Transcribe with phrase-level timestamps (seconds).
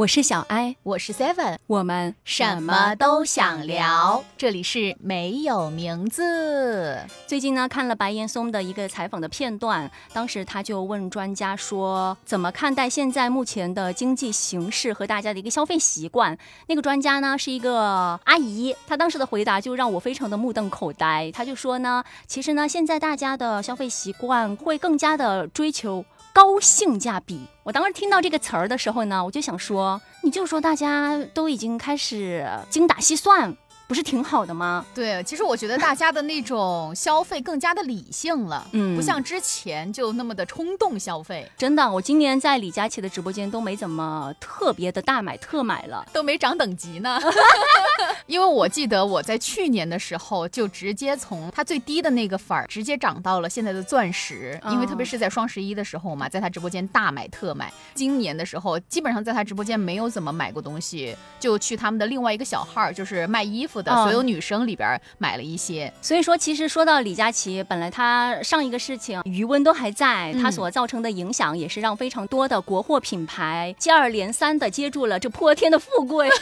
[0.00, 4.24] 我是小艾，我是 Seven，我们什么都想聊。
[4.38, 6.98] 这里是没有名字。
[7.26, 16.38] 最近呢，看了白岩松的一个采访的片段，当时他就问专家说，怎么看待现在目前的经济形势和大家的一个消费习惯？
[16.68, 21.30] 那个专家呢是一个阿姨，她当时的回答就让我非常的目瞪口呆。
[21.30, 26.02] 她就说呢，其实呢，现在大家的消费习惯会更加的追求。
[26.40, 33.54] 高性价比，我当时听到这个词儿的时候呢，我就想说，你就说大家都已经开始精打细算。
[33.90, 34.86] 不是挺好的吗？
[34.94, 41.50] 对，其实我觉得大家的那种消费更加的理性了，嗯，不像之前就那么的冲动消费。
[41.58, 47.18] 真的，我今年在李佳琦的直播间都没怎么特别的大买特买了，都没涨等级呢。
[48.28, 57.72] 因为我记得我在去年的时候就直接从它最低的那个粉儿直接涨到了现在的钻石，因为特别是在双十一的时候嘛，在他直播间大买特买。
[57.92, 63.79] 今年的时候基本上在他直播间没有怎么买过东西，就去他们的另外一个小号，就是卖衣服。
[63.82, 76.28] 的所有女生里边买了一些，所以说其实说到李佳琦，本来他上一个事情余温都还在，他所造成的影响也是让非常多的国货品牌接二连三的接住了这泼天的富贵。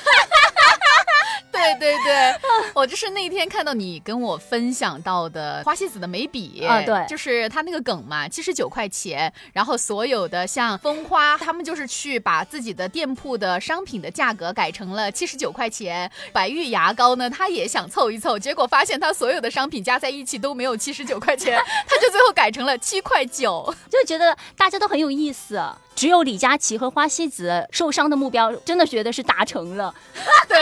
[1.59, 2.35] 对对对，
[2.75, 16.11] 我就是那天看到你跟我分享到的花西子的眉笔啊，对，就是他那个梗嘛，七十九块钱，然后所有的像蜂花，他们就是去把自己的店铺的商品的价格改成了七十九块钱。
[16.33, 25.61] 白玉牙膏呢，他也想凑一凑，结果发现他所有的商品加在一起都没有七十九块钱，他就最后改成了七块九，就觉得大家都很有意思。
[25.99, 29.93] 只有李佳琦和花西子受伤的目标，真的觉得是达成了。
[30.49, 30.57] 对，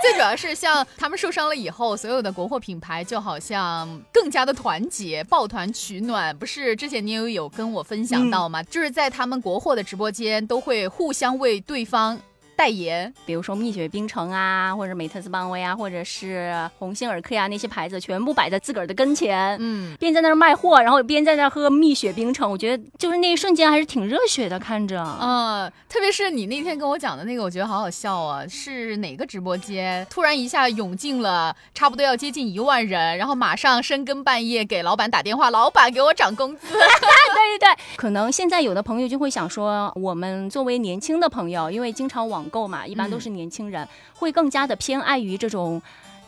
[0.00, 6.36] 最主要是像他们受伤了以后，所有的国货品牌就好像更加的团结，抱团取暖。
[6.38, 8.62] 不是之前你也有跟我分享到吗？
[8.62, 12.16] 就是在他们国货的直播间，都会互相为对方。
[12.56, 22.50] 代言，比如说蜜雪冰城啊，或者美特斯邦威啊，或者是鸿星尔克呀，那些牌子全部摆在自个儿的跟前，嗯，边在那儿卖货，然后边在那儿喝蜜雪冰城。
[22.50, 28.44] 我觉得就是那一瞬间还是挺热血的，看着，嗯，特别是你那天跟我讲的那个，我觉得好好笑啊。
[28.48, 36.68] 是哪个直播间突然一下涌进了差不多要接近一万人，然后马上深更半夜给老板打电话，老板给我涨工资。
[36.72, 45.80] 对对对，可能现在有的朋友就会想说，我们作为年轻的朋友，因为经常网购嘛，一般都是年轻人，会更加的偏爱于这种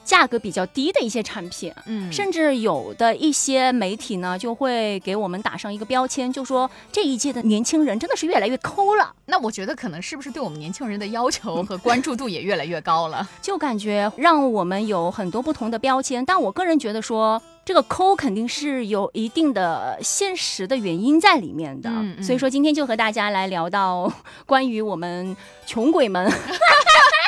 [0.05, 1.73] 价格比较低的一些产品。
[1.87, 9.15] 嗯，甚至有的一些媒体呢，就会给我们打上一个标签，就说这一届的年轻人真的是越来越抠了。
[9.27, 13.29] 那我觉得可能是不是对我们年轻人的要求和关注度也越来越高了？
[13.43, 16.25] 就感觉让我们有很多不同的标签。
[16.25, 17.41] 但我个人觉得说。
[17.69, 21.91] 这个抠肯定是有一定的现实的原因在里面的，
[22.23, 24.11] 所以说今天就和大家来聊到
[24.47, 25.37] 关于我们
[25.67, 26.27] 穷鬼们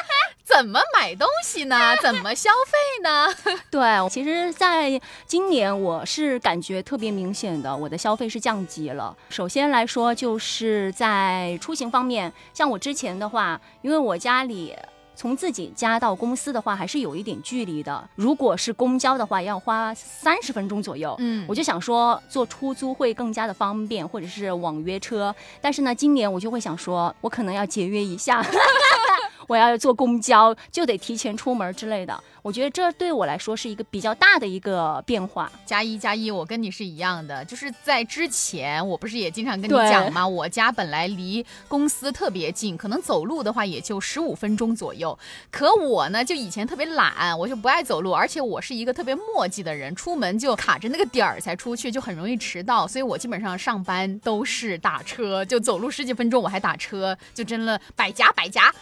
[0.42, 1.94] 怎么买东西呢？
[2.00, 3.60] 怎么消费呢？
[3.70, 9.14] 对，其实在今年我是感觉特别明显的，我的消费是降级了。
[9.28, 14.74] 首先来说，就是在出行方面，像我之前的话，因为我家里。
[15.20, 18.08] 从自己家到公司的话，还是有一点距离的。
[18.14, 21.14] 如果是公交的话，要花三十分钟左右。
[21.18, 25.34] 嗯，我就想说坐出租会更加的方便，或者是网约车。
[25.60, 28.42] 但是呢，今年我就会想说，我可能要节约一下。
[29.46, 35.50] 我要坐公交就得提前出门之类的，我觉得这对我来说是一个比较大的一个变化。
[35.66, 40.26] 加一加一，我跟你是一样的，就是在之前我不是也经常跟你讲吗？
[40.26, 45.18] 我家本来离公司特别近，可能走路的话也就十五分钟左右。
[45.50, 52.86] 可我呢，就以前特别懒，我就不爱走路，而且我是一个特别磨叽的人，出门就卡着那个点儿才出去，就很容易迟到。
[52.86, 58.72] 所以我基本上上班都是打车，就走路十几分钟我还打车，就真的百家百家。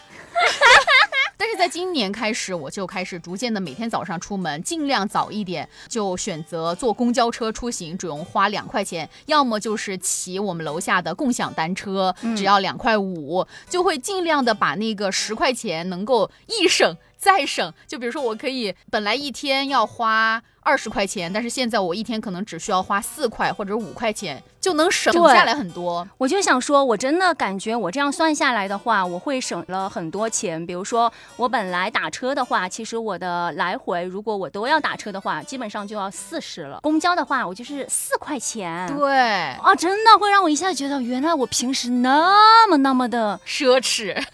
[1.37, 17.73] 但是在今年开始，我就开始逐渐的每天早上出门，尽量早一点，就选择坐公交车出行，只用花两块钱；要么就是骑我们楼下的共享单车，只要两块五，就会尽量的把那个十块钱能够一省再省。
[17.87, 20.43] 就比如说，我可以本来一天要花。
[20.61, 26.06] 二十块钱，但是现在我一天可能只需要花四块或者五块钱，就能省下来很多。
[26.19, 30.64] 我就想说，我真的感觉我这样算下来的话，我会省了很多钱。
[30.66, 36.81] 比如说，我本来打车的话，其实我的来回如果我都要打车的话，基本上就要四十了。
[36.82, 38.87] 公交的话，我就是四块钱。
[38.96, 39.19] 对
[39.62, 44.14] 啊，真的会让我一下子觉得，原来我平时那么那么的奢侈。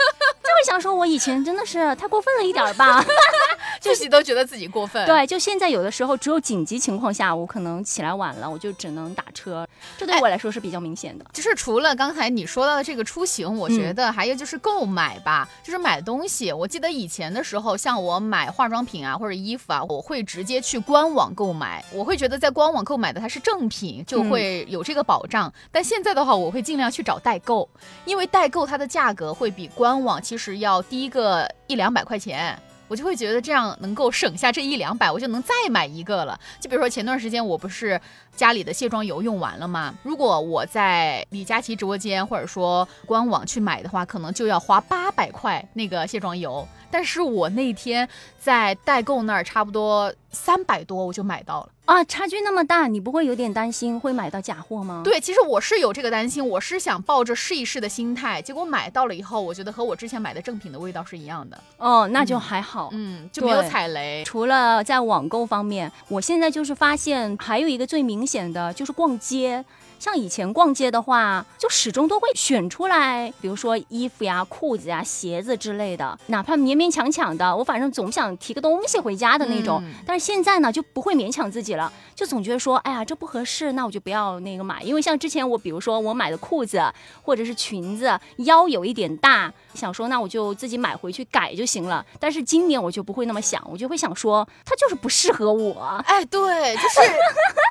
[0.44, 3.04] 就会想说，我以前真的是太过分了一点吧。
[3.80, 5.04] 自己都觉得自己过分。
[5.06, 9.66] 对，就现在有的时候只有紧急情况下，我可能起来晚了，我就只能打车，
[9.98, 11.24] 这对我来说是比较明显的。
[11.32, 16.52] 就是除了刚才你说到的这个出行，我觉得还有就是购买吧，就是买东西。
[16.52, 25.52] 我记得以前的时候，像我买化妆品啊或者衣服啊，我会直接去官网购买，我会觉得在官网购买的它是正品，就会有这个保障。
[25.70, 27.68] 但现在的话，我会尽量去找代购，
[28.04, 32.58] 因为代购它的价格会比官网其实要低个一两百块钱。
[32.86, 36.38] 我就会觉得这样能够省下这一两百，我就能再买一个了。
[36.60, 37.98] 就比如说前段时间我不是
[38.36, 39.94] 家里的卸妆油用完了吗？
[40.02, 46.66] 如果我在李佳琦直播间或者说官网去买的话，可能就要花八百块那个卸妆油。
[46.90, 48.08] 但是我那天
[48.38, 55.02] 在代购那儿差不多三百多，我就买到了啊，差距那么大，你不会有点担心会买到假货吗？
[55.04, 61.60] 对，其实我是有这个担心，我是想抱着试一试的心态，结果买到了以后，我觉得和我之前买的正品的味道是一样的。
[61.78, 64.22] 哦，那就还好，嗯，就没有踩雷。
[64.24, 69.62] 除了在网购方面，我现在就是发现还有一个最明明显的就是逛街。
[70.04, 79.82] 像以前逛街的话，就始终都会选出来，比如说衣服呀、裤子呀、鞋子之类的，哪怕勉勉强强的，我反正总想提个东西回家的那种。
[80.04, 84.82] 但是现在呢，就不会勉强自己了，就总觉得说，哎呀，这不合适，那我就不要那个买。
[84.82, 86.84] 因为像之前我，比如说我买的裤子
[87.22, 92.04] 或者是裙子，腰有一点大，想说那我就自己买回去改就行了。
[92.20, 95.80] 但是今年我就不会那么想，我就会想说，它就是不适合我。
[96.04, 97.00] 哎，对，就是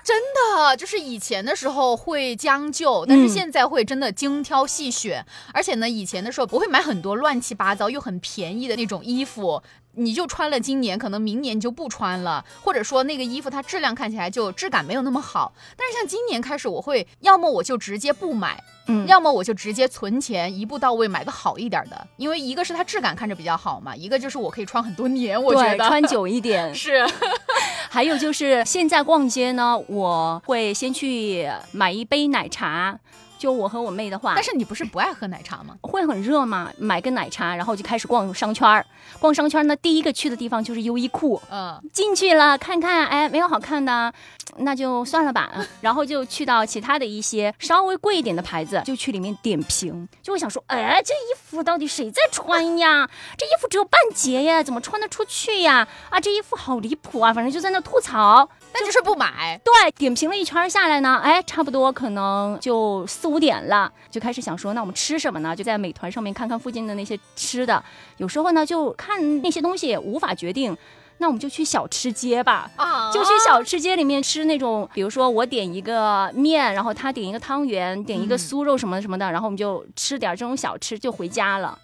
[0.03, 2.22] 真的，就是以前的时候会。
[2.23, 9.61] 会将就，但是现在会真的精挑细选，而且呢，以前的时候不会买很多乱七八糟又很便宜的那种衣服，
[9.95, 15.53] 你就穿了今年，可能明年就不穿了，或者说那个衣服它质量看起来就质感没有那么好。
[15.77, 27.05] 但是像今年开始，我会要么我就直接不买，嗯，要么我就直接存钱，一步到位买个好一点的，因为一个是它质感看着比较好嘛，一个就是我可以穿很多年，我觉得穿久一点 是。
[27.89, 32.99] 还有就是现在逛街呢，我会先去买一杯奶茶。
[33.43, 35.75] 就我和我妹的话，但是你不是不爱喝奶茶吗？
[35.81, 36.71] 会很热吗？
[36.77, 38.85] 买个奶茶，然后就开始逛商圈儿。
[39.19, 41.41] 逛商圈呢，第一个去的地方就是优衣库。
[41.51, 44.13] 嗯，进去了看看，哎，没有好看的，
[44.59, 45.51] 那就算了吧。
[45.81, 50.07] 然后就去到其他的一些稍微贵一点的牌子，就去里面点评。
[50.21, 53.09] 就会想说，哎，这衣服到底谁在穿呀？
[53.37, 55.85] 这衣服只有半截呀，怎么穿得出去呀？
[56.09, 57.33] 啊，这衣服好离谱啊！
[57.33, 58.47] 反正就在那吐槽。
[58.75, 59.59] 那就是不买。
[59.63, 65.55] 对，点评了一圈下来呢，哎，差不多可能就四五点了，就开始想说，那我们吃什么呢？
[65.55, 67.83] 就在美团上面看看附近的那些吃的。
[68.17, 70.77] 有时候呢，就看那些东西无法决定，
[71.17, 72.69] 那我们就去小吃街吧。
[72.75, 81.77] 啊，就去小吃街里面吃那种，比如说我点一个面，然后他点一个汤圆，点一个酥肉什么什么的，然后我们就吃点这种小吃就回家了。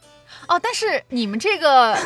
[0.48, 1.98] 哦，但是你们这个。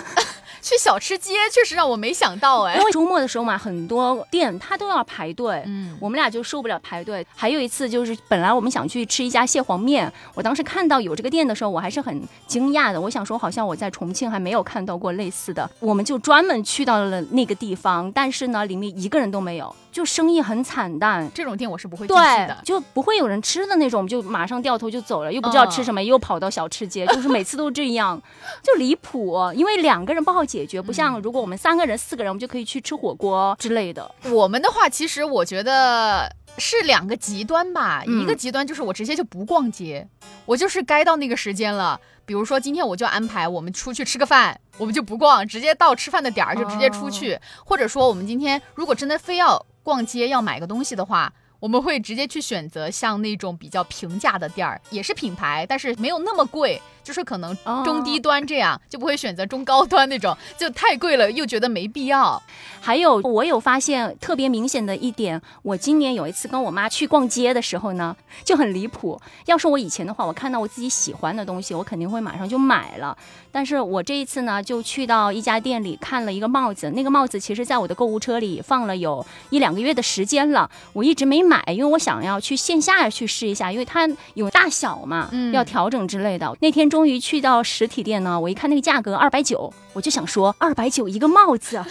[0.63, 7.27] 去小吃街确实让我没想到哎，因为周末的时候嘛，很多店它都要排队，嗯，我们俩就受不了排队。
[7.35, 13.01] 还有一次就是本来我们想去吃一家蟹黄面，我当时看到有这个店的时候，我还是很惊讶的。
[13.01, 19.75] 我想说，好像我在重庆还没有看到过类似的，我们就专门去到了那个地方，但是呢，里面一个人都没有。
[19.93, 28.19] 就生意很惨淡，这种店我是不会进去的，就不会有人吃的那种，就马上掉头就走了，又不知道吃什么，又跑到小吃街，就是每次都这样，
[28.63, 29.37] 就离谱。
[29.55, 34.09] 因为两个人不好解决，不像如果我们三个人、四个人，我们就可以去吃火锅之类的。
[34.31, 40.07] 我们的话，其实我觉得是两个极端吧，一个极端就是我直接就不逛街，
[40.47, 49.63] 我就是该到那个时间了，比如说今天我就安排我们出去吃个饭，我们就不逛，直接到吃饭的点儿就直接出去，或者说我们今天如果真的非要。
[49.83, 56.81] 逛街要买个东西的话，我们会直接去选择像那种比较平价的店儿，也是品牌，但是没有那么贵。
[57.03, 62.41] 就是可能中低端这样就不会选择中高端那种，就太贵了又觉得没必要。
[62.79, 69.19] 还有我有发现特别明显的一点，我今年有一次跟我妈去逛街的时候呢，就很离谱。
[69.45, 73.17] 要是我以前的话，我看到我自己喜欢的东西，我肯定会马上就买了。
[73.51, 86.55] 但是我这一次呢，就去到一家店里看了一个帽子，那个帽子其实在我的购物车里放了有一两个月的时间了，我一直没买，因为我想要去线下去试一下，因为它有大小嘛，要调整之类的。
[86.61, 86.92] 那天。
[86.93, 91.83] 终于去到实体店呢，我一看那个价格二百九，我就想说二百九一个帽子，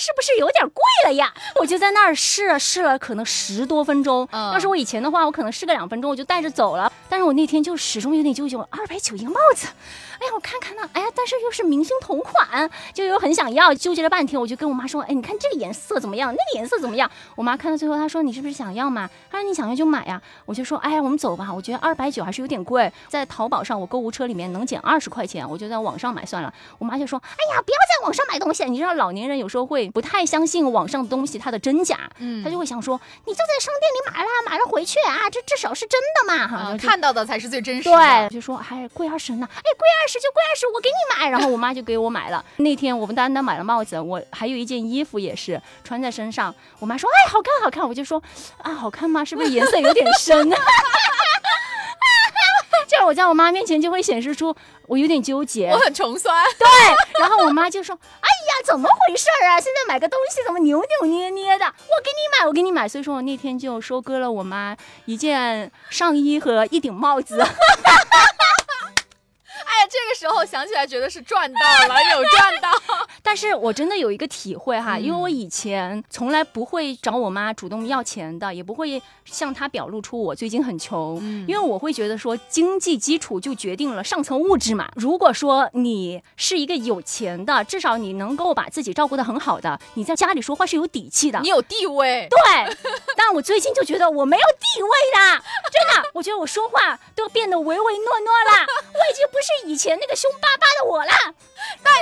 [0.00, 1.30] 是不是有点贵了呀？
[1.60, 4.26] 我就在那儿试试了，可能十多分钟。
[4.32, 6.90] 嗯要是我以前的话，我可能试个两分钟我就带着走了。
[7.10, 9.66] 但是我那天就始终有点纠结，二百九一个帽子，
[10.20, 16.30] 哎呀，我看看呢，哎呀，但是又是明星同款，就又很想要，纠结了半天，我就跟我妈说，哎，你看这个颜色怎么样？
[16.30, 17.10] 那个颜色怎么样？
[17.34, 19.10] 我妈看到最后，她说你是不是想要嘛？
[19.30, 20.22] 她说你想要就买呀。
[20.46, 26.52] 我就说，哎呀，我们走吧，我觉得二百九还是有点贵，在淘宝上我购物车里面能减二十块钱，我就在网上买算了。
[26.78, 41.30] 我妈就说，哎呀，不要在网上买东西，你知道老年人有时候会不太相信网上的东西它的真假，嗯他就会想说，你就在商店里买了，买了回去啊，这至少是真的嘛，哈、啊，看到的才是最真实的对，就说哎贵二十呢，哎贵二十就贵二十，我给你买。
[41.30, 42.44] 然后我妈就给我买了。
[42.56, 46.52] 那天我们单单买了帽子，我还有一件衣服也是穿在身上。
[46.78, 48.20] 我妈说哎好看好看，我就说
[48.62, 49.24] 啊好看吗？
[49.24, 50.50] 是不是颜色有点深？
[52.88, 54.52] 这样我在我妈面前就会显示出
[54.88, 55.78] 我有点纠结 我。
[55.78, 56.66] 很穷酸，对，
[57.20, 59.60] 然后我妈就说：“哎呀，怎么回事儿啊？
[59.60, 61.64] 现在买个东西怎么扭扭捏捏的？
[61.64, 67.40] 我给你买，我给你买。”所以说我那天就收割了我妈一件上衣和一顶帽子。
[69.62, 72.79] 哎，这个时候想起来觉得是赚到了，有赚到。
[73.22, 84.90] 但是我真的有一个体会哈，嗯因为我以前从来不会找我妈主动要钱的，也不会向她表露出我最近很穷，嗯因为我会觉得说经济基础就决定了上层物质嘛。
[84.96, 91.48] 如果说你是一个有钱的，至少你能够把自己照顾得很好的，你在家里说话是有底气的你。
[91.48, 92.76] 有地位，对，
[93.16, 101.34] 但我最近就觉得我没有地位啦，真的，我觉得我说话都变得唯唯诺诺啦，我已经不是以前那个凶巴巴的我啦。
[101.84, 101.92] 但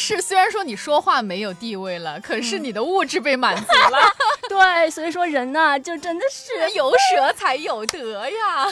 [0.00, 3.98] 是虽然说你说话没有地位了，可是你的物质被满足了，
[4.48, 8.66] 对，所以说人呢，就真的是有舍才有得呀，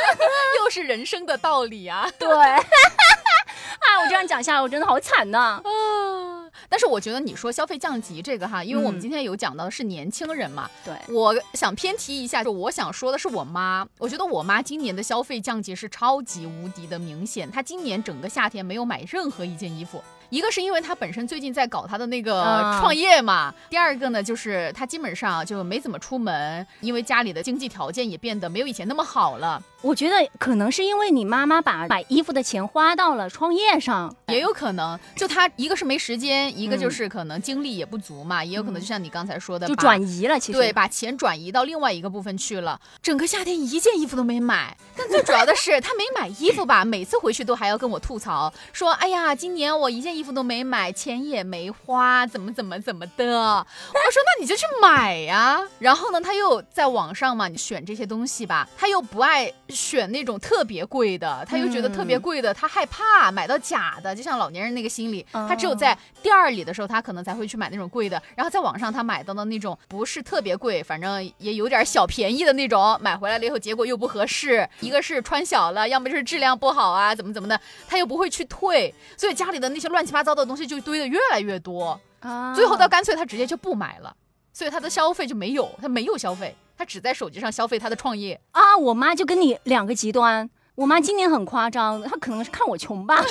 [0.58, 2.10] 又是人生的道理啊。
[2.18, 2.28] 对。
[2.30, 5.60] 啊，我这样讲下来，我真的好惨呐。
[5.62, 13.86] 啊，但是我觉得你说消费降级这个哈，因为我们嗯今天有讲到的是年轻人嘛，对，我想偏题一下，就我想说的是我妈。
[13.98, 20.02] 我觉得我妈今年的消费降级是超级无敌的明显，她今年整个夏天没有买任何一件衣服。
[20.30, 40.38] 一个是因为他本身最近在搞他的那个啊创业嘛，第二个呢就是他基本上就没怎么出门，因为家里的经济条件也变得没有以前那么好了，我觉得可能是因为你妈妈把买衣服的钱花到了创业上，也有可能就他一个是没时间，一个就嗯是可能精力也不足嘛，也有可能就像你刚才说的，就转移了。
[40.38, 42.80] 其实对，把钱转移到另外一个部分去了。
[43.02, 77.58] 整个夏天一件衣服都没买，但最主要的是 他没买衣服吧，每次回去都还要跟我吐槽说：“哎呀，今年我一件衣服都没买，钱也没花，怎么怎么怎么的。”我说：“那你就去买呀。”然后呢，他又在网上嘛，你选这些东西吧，他又不爱选那种特别贵的，他又觉得特别贵的，他害怕买到假的，就像老年人那个心理，他只有在店儿里的时候，他可能才会去买那种贵的，然后在网上他买到的那种不是特别贵，反正也有点小便宜的那种，买回来了以后结果又不合适，一个是穿小了，要么就是质量不好啊，怎么怎么的，
[77.88, 84.12] 他又不会去退，所以家里的那些乱七八糟的东西就堆的越来越多，啊，最后到干脆他直接就不买了，
[84.52, 88.40] 所以他的消费就没有，他没有消费，他只在手机上消费他的创业。
[88.50, 90.50] 啊，我妈就跟你两个极端。
[90.74, 93.22] 我妈今年很夸张，她可能是看我穷吧。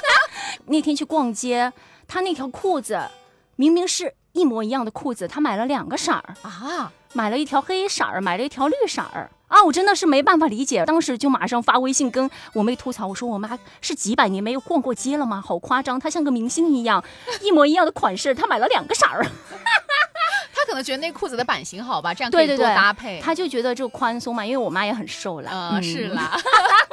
[0.66, 1.72] 那天去逛街，
[2.06, 3.00] 她那条裤子
[3.56, 9.30] 明明是一模一样的裤子，她买了两个色儿，啊，买了一条黑色儿，买了一条绿色儿。
[9.48, 15.42] 啊，我真的是没办法理解，当时就马上发微信跟我妹吐槽，我说我妈是几百年没有逛过街了吗？
[15.44, 17.02] 好夸张，她像个明星一样，
[17.40, 19.24] 一模一样的款式，她买了两个色儿。
[20.54, 23.20] 她可能觉得那裤子的版型好吧，这样可以多对对对，搭配。
[23.20, 25.50] 她就觉得就宽松嘛，因为我妈也很瘦了。
[25.50, 26.38] 嗯，是啦。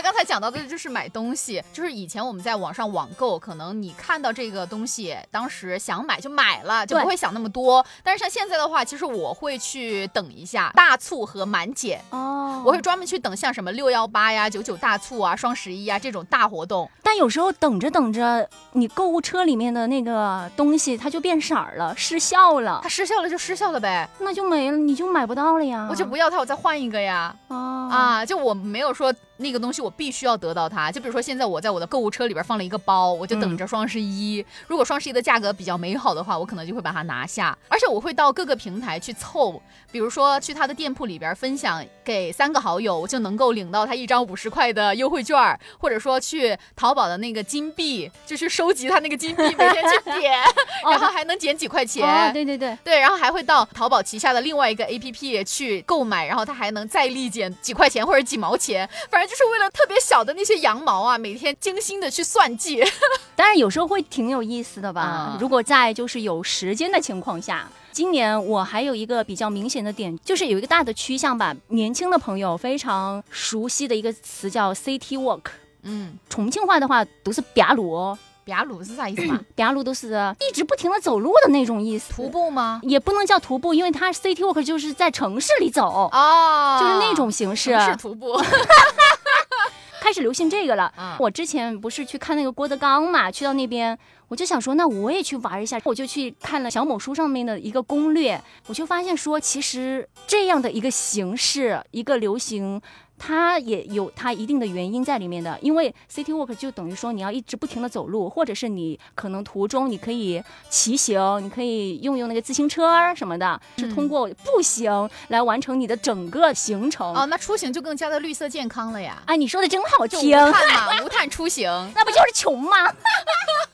[0.00, 7.84] 那刚才讲到的就是买东西，就是以前我们在网上网购，可能你看到这个东西，当时想买就买了，就不会想那么多。
[8.02, 12.02] 但是像现在的话，其实我会去等一下大促和满减。
[12.08, 25.86] 哦，我会专门去等像什么六幺八呀、九九大促啊、双十一啊这种大活动，但有时候等着等着，你购物车里面的那个东西它就变色儿了，失效了它，失效了就失效了呗，那就没了，你就买不到了呀。
[25.90, 27.36] 我就不要它，我再换一个呀。
[27.48, 27.58] 啊
[27.90, 30.90] 啊，就我没有说那个东西我必须要得到它。
[30.92, 34.44] 就比如说现在我在我的购物车里边放了一个包，我就等着双十一。
[34.68, 37.56] 如果双十一的价格比较美好的话，我可能就会把它拿下。
[37.68, 50.40] 而且我会到各个平台去凑，比如说去他的店铺里边分享给三个好友，我就能够领到他一张五十块的优惠券儿，或者说去淘宝的那个金币，就去收集他那个金币，每天去点，
[50.84, 52.06] 哦然后还能减几块钱。
[52.06, 62.82] 哦，对对对，对，然后还会到淘宝旗下的另外一个 APP 去购买，然后它还能再立减几块钱或者几毛钱，反正就是为了特别小的那些羊毛啊，每天精心的去算计。
[63.36, 65.28] 当然有时候会挺有意思的吧。
[65.30, 71.54] 嗯如果在就是有时间的情况下，今年我还有一个比较明显的点，就是有一个大的趋向吧。
[71.68, 75.42] 年轻的朋友非常熟悉的一个词叫 city walk，
[75.82, 79.40] 嗯，重庆话的话都是边路哦，雅鲁是啥意思嘛？
[79.54, 82.12] 边路都是一直不停的走路的那种意思。
[82.12, 82.80] 徒步吗？
[82.82, 87.70] 也不能叫徒步，因为它 city walk 就是在城市里走，哦，就是那种形式。
[87.70, 88.36] 城市徒步。
[90.00, 90.92] 开始流行这个了。
[90.98, 102.80] 嗯我之前不是去看那个郭德纲嘛，去到那边，我就想说，那我也去玩一下，我就去看了小某书上面的一个攻略，我就发现说，其实这样的一个形式，一个流行。
[103.22, 117.14] 它也有它一定的原因在里面的，因为 city walk 就等于说你要一直不停的走路，或者是你可能途中你可以骑行，你可以用用那个自行车什么的，是通过步行来完成你的整个行程。
[117.14, 119.22] 哦，那出行就更加的绿色健康了呀。
[119.26, 121.70] 哎，你说的真好就听，无碳嘛，无碳出行。
[121.94, 122.70] 那不就是穷吗？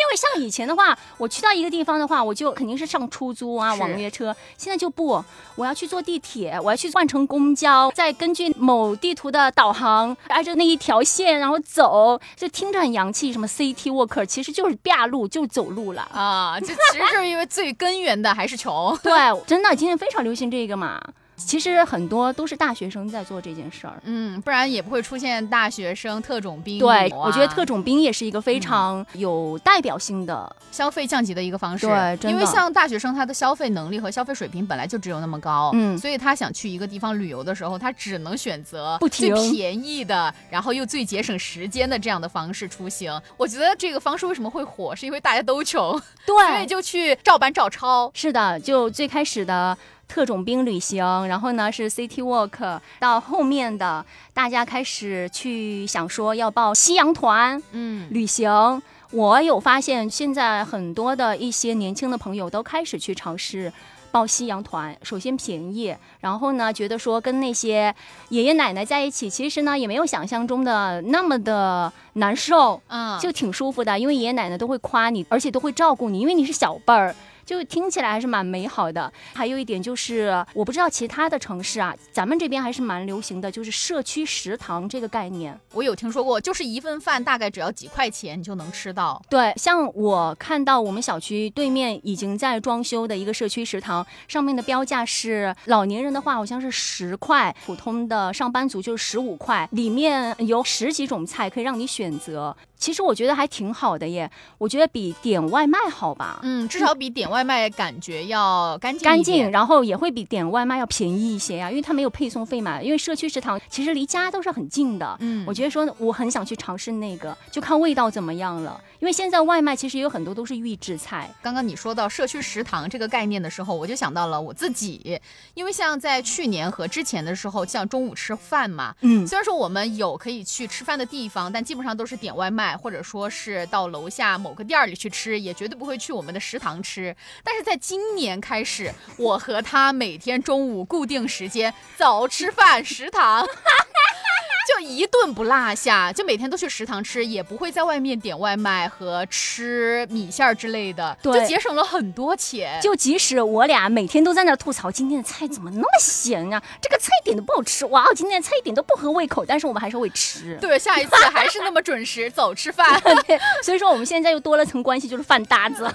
[0.00, 4.34] 因为像以前的话，我去到一个地方的话，我就肯定是上出租啊、网约车。
[4.56, 5.22] 现在就不，
[5.56, 13.30] 我要去坐地铁，我要去换乘公交，再根据某地图的导航，挨着那一条线然后走，就听着很洋气。
[13.32, 16.02] 什么 city walker，其实就是岔路，就是走路了。
[16.12, 18.98] 啊，这其实就是因为最根源的还是穷。
[19.02, 19.12] 对，
[19.46, 21.00] 真的，今天非常流行这个嘛。
[21.46, 24.00] 其实很多都是大学生在做这件事儿。
[24.04, 30.54] 嗯，不然也不会出现大学生特种兵、对，啊我觉得特种兵也是一个非常有代表性的。
[30.70, 31.86] 消费降级的一个方式。
[32.20, 43.20] 对因为像大学生，他的消费能力和消费水平本来就只有那么高，嗯所以他想去一个地方旅游的时候，他只能选择最便宜的，然后又最节省时间的这样的方式出行。
[43.36, 48.10] 我觉得这个方式为什么会火，是因为大家都穷，对所以，就去照搬照抄。
[48.14, 49.76] 是的，就最开始的
[50.10, 58.82] 特种兵旅行，然后呢是 City Walk，到后面的大家开始去想说要报夕阳团嗯，旅行。
[59.12, 63.72] 我有发现，现在很多的一些年轻的朋友都开始去尝试。
[64.12, 67.94] 报夕阳团，首先便宜，然后呢，觉得说跟那些
[68.30, 77.14] 爷爷奶奶在一起，其实呢也没有想象中的那么的难受，嗯，就挺舒服的，因为爷爷奶奶都会夸你，而且都会照顾你，因为你是小辈儿，
[77.50, 79.12] 就听起来还是蛮美好的。
[79.34, 85.58] 还有一点就是，我不知道其他的城市啊，咱们这边还是蛮流行的，就是社区食堂这个概念。
[85.72, 89.20] 我有听说过，就是一份饭大概只要几块钱，你就能吃到。
[89.28, 102.56] 对，像我看到我们小区对面已经在装修的一个社区食堂，上面的标价是老年人的话好像是十块，普通的上班族就是十五块，里面有十几种菜可以让你选择。
[102.80, 106.40] 其实我觉得还挺好的耶，我觉得比点外卖好吧。
[106.42, 112.80] 嗯，至少比点外卖感觉要干净干净，然后也会比点外卖要便宜一些呀、因为它没有配送费嘛。
[112.80, 118.80] 因为社区食堂其实离家都是很近的，嗯我觉得说我很想去尝试那个，就看味道怎么样了。
[118.98, 125.20] 因为现在外卖其实有很多都是预制菜，刚刚你说到社区食堂这个概念的时候，我就想到了我自己，
[125.54, 137.14] 因为像在去年和之前的时候，像中午吃饭嘛，嗯，虽然说我们有可以去吃饭的地方，但基本上都是点外卖，或者说是到楼下某个店儿里去吃，也绝对不会去我们的食堂吃。
[137.44, 143.46] 但是在今年开始，我和他每天中午固定时间早吃饭食堂。
[144.68, 152.80] 就一顿不落下，就每天都去食堂吃，也不会在外面点外卖和吃米线儿之类的，就节省了很多钱。
[152.80, 160.56] 就即使我俩每天都在那吐槽今天的菜怎么那么咸啊、这个菜一点都不好吃，哇，今天的菜一点都不合胃口，但是我们还是会吃。
[160.60, 163.00] 对，下一次还是那么准时走吃饭。
[163.62, 165.84] 所以说我们现在又多了层关系，就是饭搭子。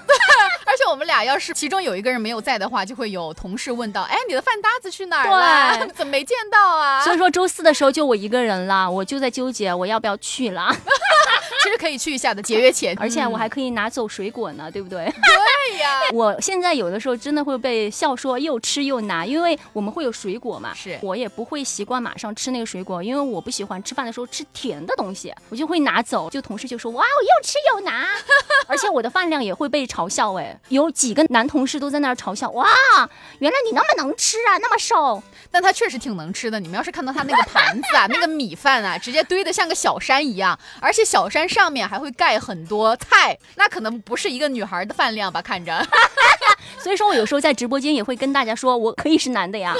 [0.76, 5.86] 而且我们俩要是其中有一个人没有在的话，就会有同事问到：“哎，你的饭搭子去哪儿了？
[5.96, 10.70] 怎么没见到啊？”所以说周四的时候就我一个人了，我就在纠结我要不要去了。
[11.62, 12.94] 其实可以去一下的，节约钱。
[13.00, 15.06] 而且我嗯还可以拿走水果呢，对不对？
[15.06, 26.28] 对呀，我现在有的时候真的会被笑说又吃又拿，因为我们会有水果嘛，是我也不会习惯马上吃那个水果，因为我不喜欢吃饭的时候吃甜的东西，我就会拿走。
[26.28, 28.06] 就同事就说哇，我又吃又拿，
[28.68, 32.66] 而且我的饭量也会被嘲笑，哎，有几个男同事都在那儿嘲笑，哇，
[33.38, 35.22] 原来你那么能吃啊，那么瘦。
[35.50, 36.60] 但他确实挺能吃的。
[36.60, 45.40] 你们要是看到他那个盘子啊， 那个米饭啊，直接堆得像个小山一样，而且小山上面还会盖很多菜，那可能不是一个女孩的饭量吧？
[45.40, 45.86] 看着。
[46.82, 49.74] 所以说我有时候在直播间也会跟大家说，我可以是男的呀。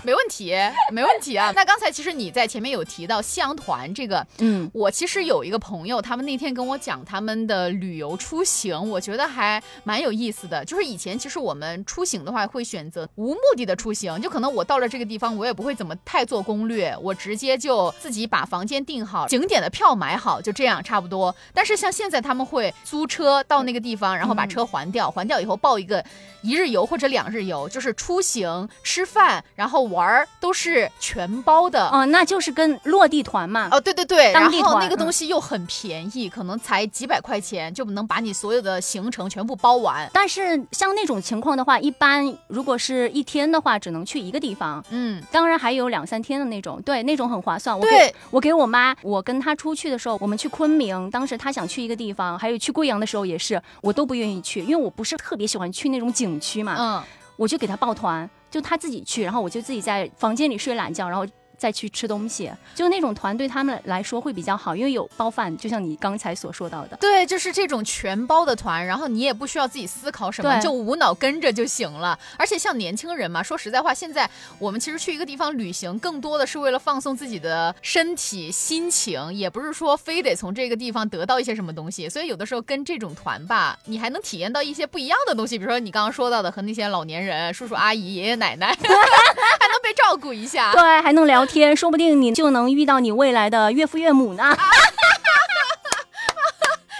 [0.04, 0.54] 没问题，
[0.90, 1.52] 没问题啊。
[1.56, 10.64] 那刚才其实你在前面有提到夕阳团这个，嗯，我其实有一个朋友，他们那天跟我讲他们的旅游出行，我觉得还蛮有意思的。
[10.64, 21.34] 就是以前其实我们出行的话，会选择无目的的出行，就可能我到了这个地方，我也不会怎么太做攻略，我直接就自己把房间订好，景点的票买好，就这样差不多。
[21.52, 26.04] 但是像现在他们会租车到那个地方，然后把车还掉，还掉以后报一个
[26.42, 31.88] 一日游或者两日游，就是出行、吃饭，然后玩儿都是全包的。
[31.88, 33.68] 哦，那就是跟落地团嘛。
[33.70, 40.08] 哦，对对对，然当地团后那个东西又很便宜，可能才几百块钱就能把你所有的行程全部包完。
[40.12, 44.84] 但是像那种情况的话，一般如果是一天的话，只能去一个地方。
[44.90, 47.78] 嗯，当然还有两三天的那种，对，那种很划算。
[47.78, 57.02] 我给我给我妈，我跟她出去的时候，我们去昆明，当时她想去一个地方，还有去贵阳的时候也是，我都不愿意去，因为我不是特别喜欢去那种景区嘛，嗯，
[57.36, 61.26] 我就给她报团，就他自己去，然后我就自己在房间里睡懒觉，然后。
[61.60, 66.96] 再去吃东西，就那种团对他们来说会比较好，因为有包饭，就像你刚才所说到的。
[66.96, 72.18] 对，就是这种全包的团，然后你也不需要自己思考什么，就无脑跟着就行了。
[72.38, 82.08] 而且像年轻人嘛，说实在话，现在我们其实去一个地方旅行，更多的是为了放松自己的身体、心情，也不是说非得从这个地方得到一些什么东西。
[82.08, 90.72] 所以有的时候跟这种团吧，你还能体验到一些不一样的东西，比如说你刚刚说到的和那些老年人、叔叔阿姨、爷爷奶奶， 还能被照顾一下。
[90.72, 94.56] 对，还能聊天，说不定你就能遇到你未来的岳父岳母呢。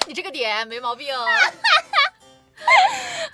[0.08, 1.14] 你这个点没毛病。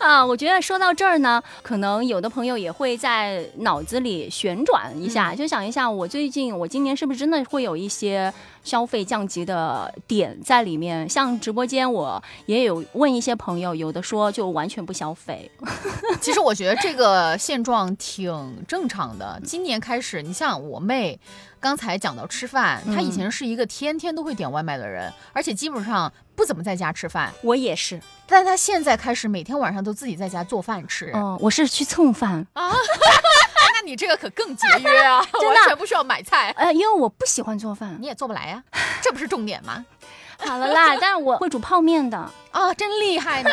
[0.06, 11.08] 啊，我觉得说到这儿呢，可能有的朋友也会在脑子里旋转一下，就想一下，我最近我今年是不是真的会有一些消费降级的点在里面？
[11.08, 15.50] 像直播间，我也有问一些朋友，有的说就完全不消费。
[16.22, 19.40] 其实我觉得这个现状挺正常的。
[19.44, 21.18] 今年开始，你像我妹，
[21.58, 27.32] 刚才讲到吃饭，她以前是一个天天都会点外卖的人，而且基本上不怎么在家吃饭。
[27.42, 31.10] 我也是，但她现在开始每天晚上都自己在家做饭吃。
[31.14, 32.70] 嗯，我是去蹭饭，啊，
[33.74, 37.96] 那你这个可更节约啊， 真的完全不需要买菜，呃，因为我不喜欢做饭。
[37.98, 38.62] 你也做不来呀、
[39.02, 39.84] 这不是重点吗？
[40.38, 42.18] 好了啦，但是我会煮泡面的。
[42.50, 43.50] 啊，真厉害呢！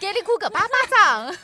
[0.00, 1.36] 给你鼓个巴巴掌。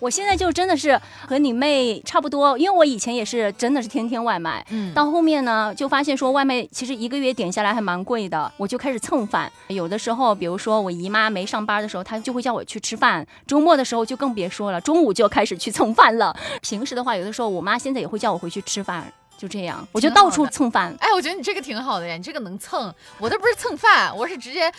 [0.00, 9.50] 我现在就真的是和你妹差不多，因为我以前也是真的是天天外卖，嗯到后面呢就发现说外卖其实一个月点下来还蛮贵的，我就开始蹭饭。
[9.68, 16.34] 有的时候，比如说我姨妈没上班的时候，她就会叫我去吃饭；周末的时候就更别说了，中午就开始去蹭饭了。
[16.62, 20.92] 平时的话，有的时候我妈现在也会叫我回去吃饭，就这样，我就到处蹭饭。
[20.98, 22.92] 哎，我觉得你这个挺好的呀，你这个能蹭。
[23.18, 24.70] 我这不是蹭饭，我是直接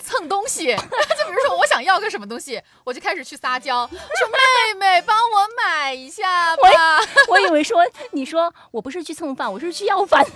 [0.00, 0.66] 蹭东西。
[0.76, 6.62] 就比如说我想要个什么东西，我就开始去撒娇，说妹妹帮我买一下吧。
[7.28, 10.24] 我以为说你说我不是去蹭饭，我是去要饭。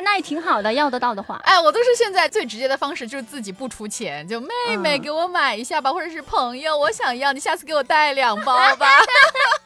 [0.00, 1.40] 那也挺好的，要得到的话。
[1.42, 8.86] 哎，我都是现在最直接的方式，就是自己不出钱，就妹妹嗯给我买一下吧，或者是朋友我想要，你下次给我带两包吧。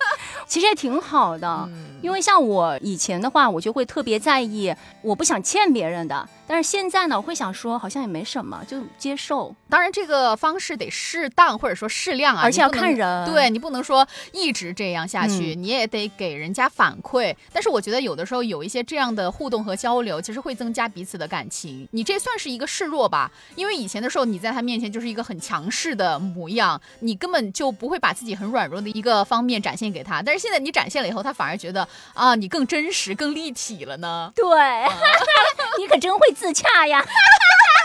[0.52, 6.28] 其实也挺好的，嗯因为像我以前的话，我就会特别在意，我不想欠别人的。
[6.52, 9.56] 但是现在呢，我会想说，好像也没什么，就接受。
[9.70, 17.34] 当然，这个方式得适当或者说适量啊，而且要看人对你不能说一直这样下去，嗯你也得给人家反馈。
[17.54, 21.88] 但是我觉得有的时候有一些这样的互动和交流，其实会增加彼此的感情。
[21.92, 23.32] 你这算是一个示弱吧？
[23.56, 30.20] 因为以前的时候你在他面前就是一个很强势的模样，你根本就不会把自己很软弱的一个方面展现给他。
[30.20, 34.30] 但是现在你展现了以后，他反而觉得啊，你更真实、更立体了呢。
[34.36, 34.44] 对，
[35.80, 37.04] 你可真会自洽呀。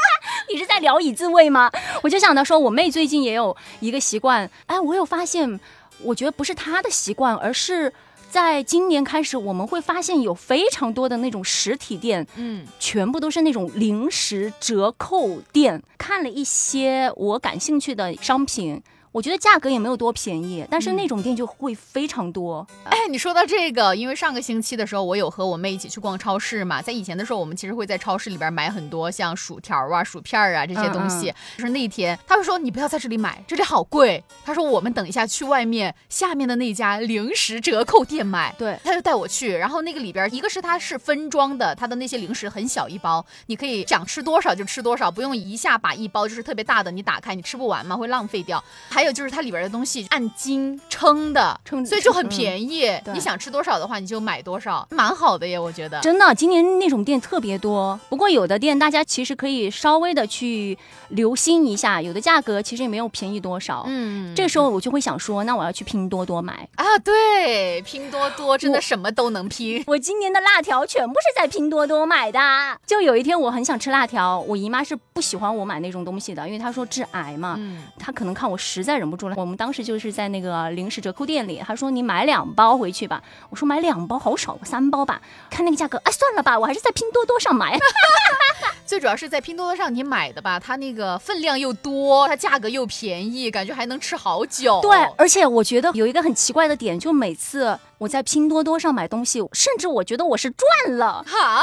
[0.49, 1.69] 你是在聊以自慰吗？
[2.01, 5.59] 我就想到说，我妹最近也有一个习惯，哎，我有发现，
[6.01, 7.93] 我觉得不是她的习惯，而是
[8.31, 15.83] 在今年开始，我们会发现有非常多的那种实体店，嗯，全部都是那种零食折扣店。
[15.99, 18.81] 看了一些我感兴趣的商品，
[19.17, 22.63] 我觉得价格也没有多便宜，但是那种店就会非常多。
[22.83, 26.83] 哎，你说到这个，因为上个星期的时候，我有和我妹一起去逛超市嘛。
[26.83, 31.33] 在以前的时候，我们其实会在超市里边买很多像薯条啊、薯片啊这些东西。
[31.57, 34.23] 就是那天，她会说你不要在这里买，这里好贵。
[34.45, 38.53] 她说我们等一下去外面下面的那家零食折扣店买。
[38.55, 48.63] 对，他就带我去，然后那个里边，一个是它是分装的，它的那些零食很小一包，你可以想吃多少就吃多少，不用一下把一包就是特别大的你打开你吃不完嘛，会浪费掉。
[48.87, 52.81] 还有有就是它里边的东西按斤称的，称所以就很嗯便宜。
[53.03, 55.99] 对你想吃多少的话，你就买多少，蛮好的耶，我觉得。
[56.01, 57.99] 真的，今年那种店特别多。
[58.09, 60.77] 不过有的店大家其实可以稍微的去
[61.09, 63.83] 留心一下，有的价格其实也没有便宜多少。
[63.87, 66.67] 嗯，这个时候我就会想说，那我要去拼多多买。
[66.75, 69.83] 啊，对，拼多多真的什么都能拼。
[69.87, 72.39] 我今年的辣条全部是在拼多多买的。
[72.85, 77.55] 就有一天我很想吃辣条，我姨妈是不喜欢我买那种东西的，因为她说致癌嘛。
[77.57, 79.35] 嗯，她可能看我实在忍不住了。
[79.37, 83.21] 我们当时就是在那个零食折扣店里，他说你买两包回去吧。
[83.49, 85.21] 我说买两包好少，三包吧。
[85.49, 87.77] 看那个价格，哎，算了吧，我还是在拼多多上买。
[88.85, 94.79] 最主要是在拼多多上你买的吧，它那个分量又多，它价格又便宜，感觉还能吃好久。
[94.81, 101.61] 对，而且我觉得有一个很奇怪的点，就每次我在拼多多上买东西，甚至我觉得我是赚了，哈，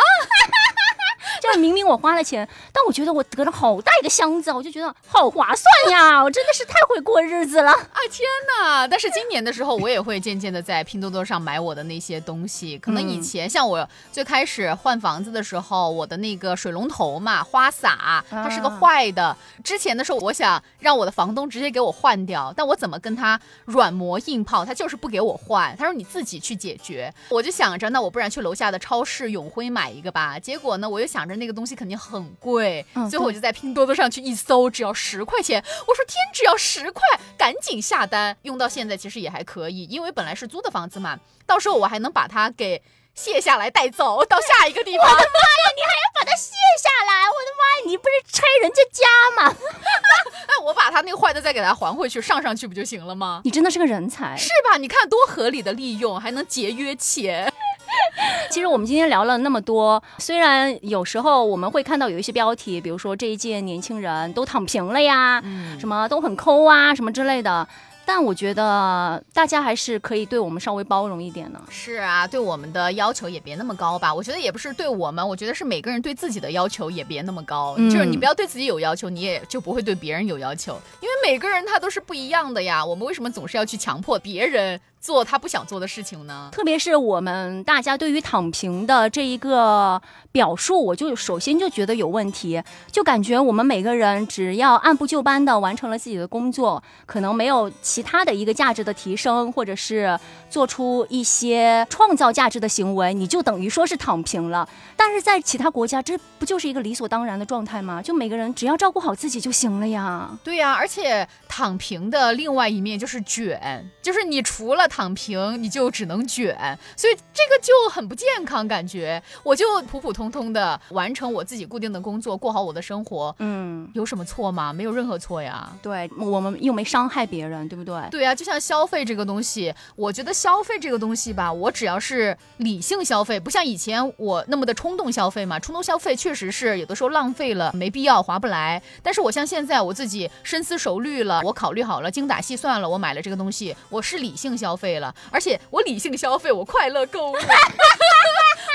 [1.42, 6.22] 就是明明我花了钱，但我觉得我得了好大一个箱子，我就觉得好划算呀！
[6.22, 7.72] 我真的是太会过日子了。
[7.72, 8.26] 啊天
[8.58, 8.86] 哪！
[8.86, 12.78] 但是今年的时候，我也会渐渐的在拼多多上买我的那些东西。
[12.78, 19.36] 可能以前像我最开始换房子的时候，我的那个水龙头嘛，花洒它是个啊坏的。
[19.62, 25.74] 之前的时候，我想让我的房东直接给我换掉，但我怎么跟他软磨硬泡，他就是不给我换。
[25.76, 27.12] 他说你自己去解决。
[27.30, 30.38] 我就想着，那我不然去楼下的超市永辉买一个吧。
[30.38, 35.62] 结果呢，我又想着那个东西肯定很贵，嗯最后我就在拼多多上去一搜，只要十块钱。
[35.86, 37.02] 我说天，只要十块，
[37.38, 38.36] 赶紧下单。
[38.42, 42.82] 用到现在其实也还可以，因为本来是租的房子嘛，到时候我还能把它给
[43.14, 45.06] 卸下来带走到下一个地方。
[45.06, 45.64] 我的妈呀！
[45.76, 46.50] 你还要把它卸
[46.82, 47.84] 下来，我的妈呀！
[47.86, 49.06] 你不是拆人家家
[49.40, 49.56] 吗？
[50.48, 53.40] 那我把它那个坏的再给它还回去，上上去不就行了吗？
[53.44, 54.36] 你真的是个人才。
[54.36, 54.78] 是吧？
[54.78, 57.52] 你看多合理的利用，还能节约钱。
[58.50, 67.66] 其实我们今天聊了那么多，虽然有时候我们会看到有一些标题，比如说这一届年轻人都躺平了呀，嗯什么都很抠啊，什么之类的。
[68.06, 71.60] 但我觉得大家还是可以对我们稍微包容一点呢。
[71.70, 74.12] 是啊，对我们的要求也别那么高吧。
[74.12, 77.74] 我觉得也不是对我们，我觉得是每个人对自己的要求也别那么高。
[77.78, 82.84] 嗯就是你不要对自己有要求，你也就不会对别人有要求，因为每个人他都是不一样的呀。
[82.84, 86.48] 我们为什么总是要去强迫别人做他不想做的事情呢？
[86.50, 90.00] 特别是我们大家对于躺平的这一个
[90.32, 104.66] 表述，我就首先就觉得有问题，就感觉我们每个人只要按部就班的完成了自己的工作，可能没有其他的一个价值的提升，或者是做出一些创造价值的行为，你就等于说是躺平了。
[104.96, 108.00] 但是在其他国家，这不就是一个理所当然的状态吗？
[108.00, 110.30] 就每个人只要照顾好自己就行了呀。
[110.42, 116.56] 对呀、而且躺平的另外一面就是卷，就是你除了躺平，你就只能卷，
[116.96, 124.72] 所以这个就很不健康，感觉我就普普通通的完成我自己固定的工作，过好我的生活，嗯，有什么错吗？
[124.72, 125.68] 没有任何错呀。
[125.82, 128.00] 对我们又没伤害别人，对不对？
[128.12, 135.58] 对啊，就像消费这个东西，我觉得消费这个东西吧，我只要是理性消费，不像以前我那么的冲动消费嘛。
[135.58, 138.80] 冲动消费确实是有的时候浪费了，没必要，划不来。
[139.02, 147.36] 但是我像现在我自己深思熟虑了，我考虑好了，精打细算了，我买了这个东西，我是理性消费了，而且我理性消费，我快乐购物。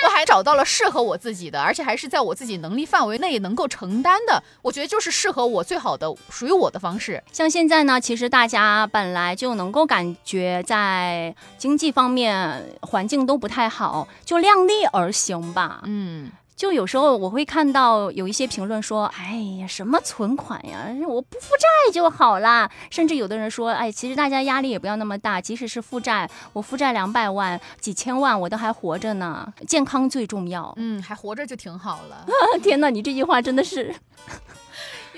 [0.02, 7.22] 我还找到了适合我自己的，而且还是在我自己能力范围内能够承担的，我觉得就是适合我最好的属于我的方式。
[7.34, 15.82] 像现在呢，其实大家本来就能够感觉在经济方面环境都不太好，就量力而行吧。
[15.84, 16.32] 嗯。
[16.60, 30.74] 就有时候我会看到有一些评论说：“哎呀，什么存款呀，我不负债就好啦。”甚至有的人说：“哎，其实大家压力也不要那么大，即使是负债，我负债两百万、几千万，我都还活着呢，健康最重要。
[30.76, 32.26] 嗯，还活着就挺好了。
[32.62, 33.96] 天哪，你这句话真的是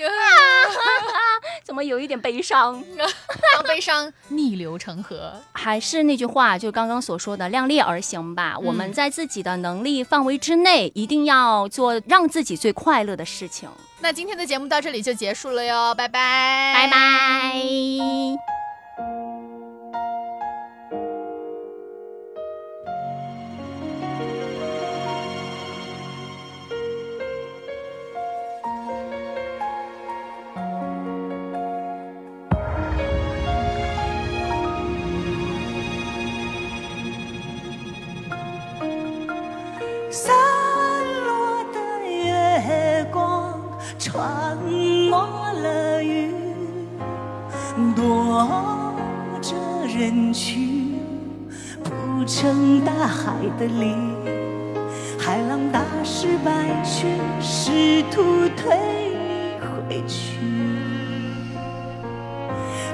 [1.64, 2.84] 怎么有一点悲伤？
[2.96, 5.34] 让悲伤 逆流成河。
[5.54, 8.58] 还是那句话，就刚刚所说的，量力而行吧。
[8.58, 13.70] 我们在自己的能力范围之内，一定要做让自己最快乐的事情。
[14.00, 17.62] 那今天的节目到这里就结束了哟，拜拜，拜拜。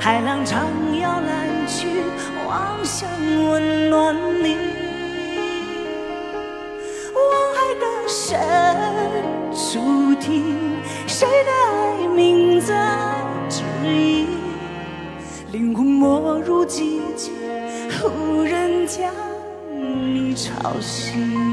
[0.08, 2.02] 海浪唱摇篮曲，
[2.48, 3.10] 妄想
[3.50, 4.56] 温暖你。
[7.13, 7.20] 望
[7.54, 8.39] 海的深
[9.52, 10.56] 处听，
[11.08, 13.17] 谁的爱名在
[13.50, 14.28] 指引？
[15.52, 17.34] 灵魂没入寂静，
[18.02, 19.13] 无人将
[19.84, 21.46] 你吵醒。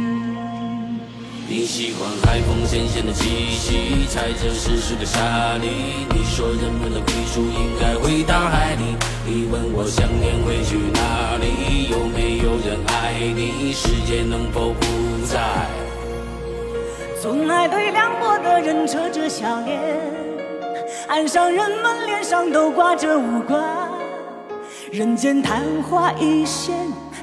[1.47, 5.69] 你喜欢海风咸咸的气息，踩着湿湿的沙砾。
[6.09, 8.97] 你说人们的归属应该回大海里。
[9.27, 11.91] 你问我想念会去哪里？
[11.91, 13.73] 有没有人爱你？
[13.75, 14.87] 世界能否不
[15.27, 15.69] 再？
[17.21, 20.01] 总爱对凉薄的人扯着笑脸，
[21.09, 23.63] 岸上人们脸上都挂着无关。
[24.91, 26.75] 人间昙花一现，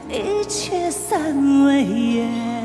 [0.08, 2.61] 一切散为烟。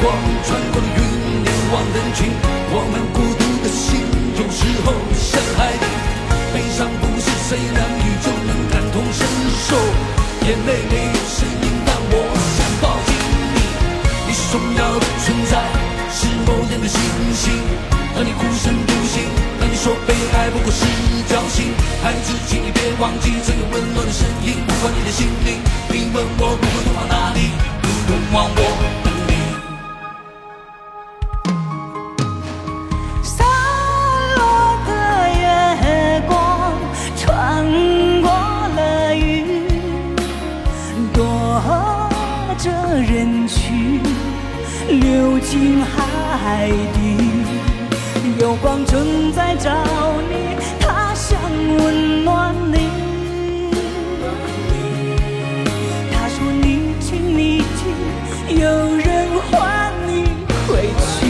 [0.00, 1.00] 光穿过了云，
[1.44, 2.32] 凝望人群。
[2.72, 4.00] 我们孤独的心，
[4.40, 5.84] 有时候像海底。
[6.52, 9.22] 悲伤不是谁两语就能感同身
[9.68, 9.76] 受，
[10.48, 12.14] 眼泪没有声音，但我
[12.56, 13.12] 想抱紧
[13.54, 13.58] 你。
[14.26, 15.62] 你是重要的存在
[16.10, 16.98] 是某人的星
[17.36, 17.52] 星，
[18.16, 19.22] 当你孤身独行，
[19.60, 20.82] 当你说被爱不过是
[21.28, 21.70] 侥幸。
[22.02, 25.60] 孩子，请你别忘记曾有温暖的声音，呼唤你的心灵。
[25.92, 28.99] 你问我不会往哪里，不用忘我。
[44.98, 47.16] 流进海底，
[48.40, 49.70] 有光正在找
[50.28, 51.38] 你，它想
[51.78, 52.90] 温暖你。
[56.12, 57.62] 他说你听你。
[57.78, 60.10] 听，有人唤你。
[60.66, 61.26] 回去。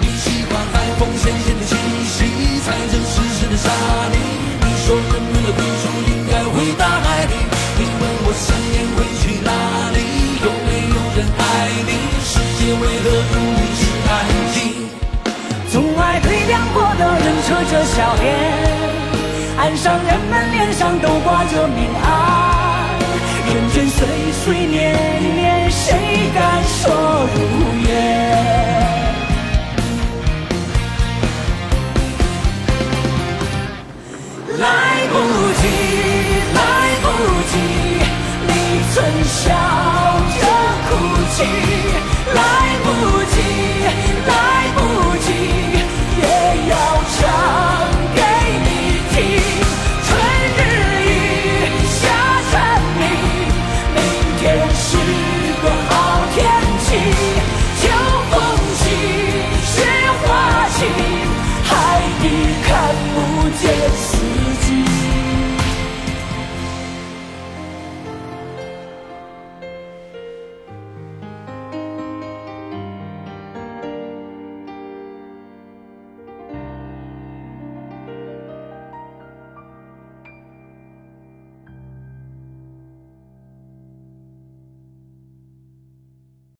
[0.00, 2.16] 你喜欢海风咸咸的气息，
[2.64, 4.16] 踩着湿湿的沙砾。
[4.64, 5.52] 你说人们的
[12.80, 13.34] 为何如
[13.76, 14.12] 此安
[14.54, 14.56] 静？
[15.70, 18.26] 总爱对凉薄的人扯着笑脸，
[19.58, 22.06] 岸上人们脸上都挂着明暗。
[23.46, 24.06] 人间岁
[24.44, 24.94] 岁年
[25.34, 27.36] 年，谁敢说如
[27.88, 27.90] 烟？
[34.58, 34.64] 来
[35.12, 35.14] 不
[35.60, 35.62] 及，
[36.54, 36.58] 来
[37.02, 37.06] 不
[37.50, 37.54] 及，
[38.46, 38.50] 你
[38.94, 39.36] 曾笑。
[40.40, 40.42] 着
[40.88, 40.90] 哭
[41.34, 41.36] 泣。